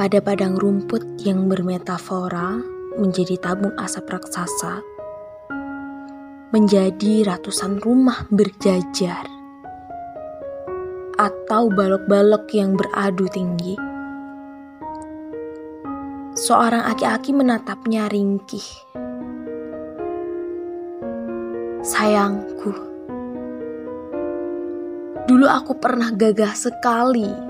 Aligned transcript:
pada 0.00 0.16
padang 0.24 0.56
rumput 0.56 1.20
yang 1.28 1.44
bermetafora 1.44 2.56
menjadi 2.96 3.36
tabung 3.36 3.76
asap 3.76 4.16
raksasa, 4.16 4.80
menjadi 6.56 7.28
ratusan 7.28 7.84
rumah 7.84 8.24
berjajar, 8.32 9.28
atau 11.20 11.68
balok-balok 11.68 12.48
yang 12.56 12.80
beradu 12.80 13.28
tinggi. 13.28 13.76
Seorang 16.32 16.88
aki-aki 16.96 17.36
menatapnya 17.36 18.08
ringkih. 18.08 18.68
Sayangku, 21.84 22.72
dulu 25.28 25.44
aku 25.44 25.76
pernah 25.76 26.08
gagah 26.16 26.56
sekali, 26.56 27.49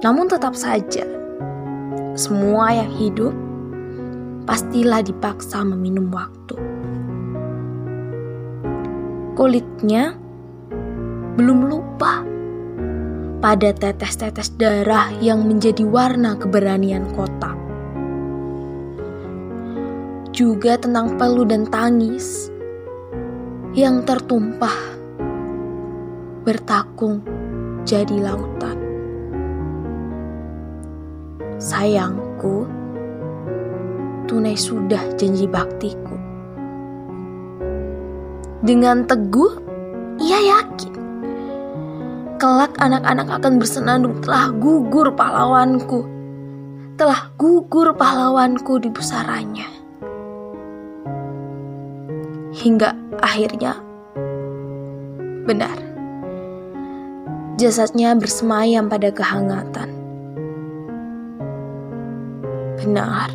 Namun 0.00 0.32
tetap 0.32 0.56
saja, 0.56 1.04
semua 2.16 2.72
yang 2.72 2.88
hidup 2.96 3.36
pastilah 4.48 5.04
dipaksa 5.04 5.60
meminum 5.60 6.08
waktu. 6.08 6.56
Kulitnya 9.36 10.16
belum 11.36 11.68
lupa 11.68 12.24
pada 13.44 13.72
tetes-tetes 13.76 14.56
darah 14.56 15.12
yang 15.20 15.44
menjadi 15.44 15.84
warna 15.84 16.32
keberanian 16.36 17.04
kota. 17.12 17.52
Juga 20.32 20.80
tentang 20.80 21.20
peluh 21.20 21.44
dan 21.44 21.68
tangis 21.68 22.48
yang 23.76 24.00
tertumpah 24.08 24.76
bertakung 26.48 27.20
jadi 27.84 28.16
lautan. 28.16 28.79
Sayangku, 31.60 32.64
tunai 34.24 34.56
sudah 34.56 35.12
janji 35.20 35.44
baktiku. 35.44 36.16
Dengan 38.64 39.04
teguh, 39.04 39.60
ia 40.16 40.40
yakin 40.40 40.96
kelak 42.40 42.72
anak-anak 42.80 43.28
akan 43.28 43.60
bersenandung 43.60 44.24
telah 44.24 44.48
gugur 44.56 45.12
pahlawanku. 45.12 46.08
Telah 46.96 47.28
gugur 47.36 47.92
pahlawanku 47.92 48.80
di 48.80 48.88
pusaranya. 48.88 49.68
Hingga 52.56 53.20
akhirnya 53.20 53.76
benar. 55.44 55.76
Jasadnya 57.60 58.16
bersemayam 58.16 58.88
pada 58.88 59.12
kehangatan 59.12 59.99
benar. 62.80 63.28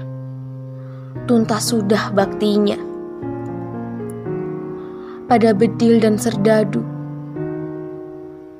Tuntas 1.29 1.69
sudah 1.69 2.09
baktinya. 2.09 2.77
Pada 5.29 5.53
bedil 5.53 6.01
dan 6.01 6.17
serdadu. 6.17 6.81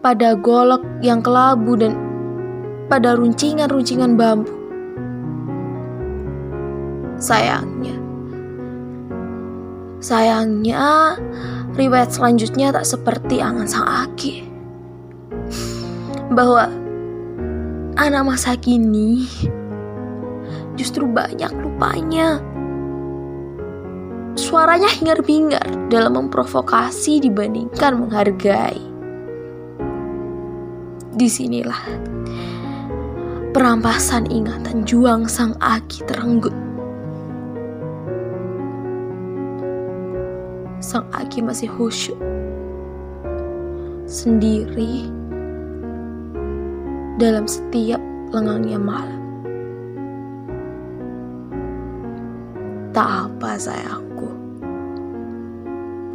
Pada 0.05 0.37
golok 0.37 0.85
yang 1.01 1.25
kelabu 1.25 1.73
dan 1.73 1.97
pada 2.85 3.17
runcingan-runcingan 3.17 4.13
bambu. 4.13 4.53
Sayangnya. 7.17 7.97
Sayangnya, 9.97 11.17
riwayat 11.73 12.13
selanjutnya 12.13 12.69
tak 12.69 12.85
seperti 12.85 13.41
angan 13.41 13.65
sang 13.65 13.89
Aki. 13.89 14.45
Bahwa 16.29 16.69
anak 17.97 18.23
masa 18.27 18.53
kini 18.59 19.25
justru 20.75 21.07
banyak 21.07 21.51
lupanya. 21.59 22.39
Suaranya 24.35 24.91
hingar-bingar 24.91 25.63
dalam 25.87 26.19
memprovokasi 26.19 27.23
dibandingkan 27.23 28.03
menghargai. 28.03 28.83
Di 31.15 31.27
sinilah 31.31 31.79
perampasan 33.55 34.27
ingatan 34.27 34.83
juang 34.83 35.31
sang 35.31 35.55
Aki 35.63 36.03
terenggut. 36.11 36.51
Sang 40.83 41.07
Aki 41.15 41.39
masih 41.39 41.71
khusyuk. 41.71 42.19
Sendiri 44.03 45.07
dalam 47.15 47.47
setiap 47.47 48.03
lengangnya 48.35 48.75
malam. 48.75 49.24
Tak 52.95 53.27
apa 53.27 53.59
sayangku. 53.59 54.31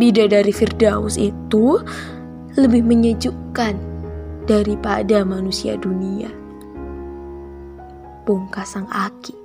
Bidadari 0.00 0.48
Firdaus 0.48 1.20
itu 1.20 1.76
lebih 2.56 2.80
menyejukkan 2.80 3.76
daripada 4.48 5.20
manusia 5.28 5.76
dunia. 5.76 6.32
Pungkas 8.24 8.72
sang 8.72 8.88
aki. 8.88 9.39